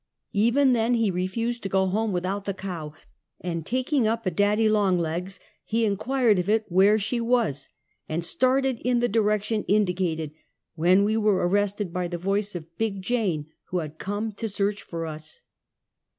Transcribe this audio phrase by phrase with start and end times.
[0.33, 2.91] Even then he refused to go home without the cow,
[3.39, 7.69] and tak ing up a daddy long legs, he inquired of it where she was,
[8.09, 10.31] and started in the direction indicated,
[10.73, 14.81] when we were arrested by the voice of Big Jane, who had come to search
[14.81, 15.41] for us.